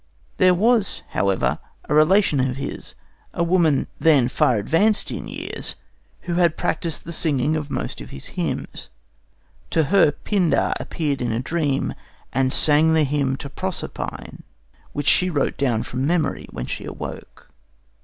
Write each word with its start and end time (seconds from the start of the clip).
There 0.37 0.55
was, 0.55 1.03
however, 1.09 1.59
a 1.87 1.93
relation 1.93 2.39
of 2.39 2.55
his, 2.55 2.95
a 3.35 3.43
woman 3.43 3.85
then 3.99 4.29
far 4.29 4.57
advanced 4.57 5.11
in 5.11 5.27
years, 5.27 5.75
who 6.21 6.33
had 6.33 6.57
practised 6.57 7.05
the 7.05 7.13
singing 7.13 7.55
of 7.55 7.69
most 7.69 8.01
of 8.01 8.09
his 8.09 8.29
hymns. 8.33 8.89
To 9.69 9.83
her 9.93 10.11
Pindar 10.11 10.73
appeared 10.79 11.21
in 11.21 11.31
a 11.31 11.39
dream 11.39 11.93
and 12.33 12.51
sang 12.51 12.93
the 12.95 13.03
hymn 13.03 13.35
to 13.35 13.47
Proserpine, 13.51 14.41
which 14.91 15.05
she 15.05 15.29
wrote 15.29 15.55
down 15.57 15.83
from 15.83 16.07
memory 16.07 16.47
when 16.49 16.65
she 16.65 16.83
awoke. 16.85 17.51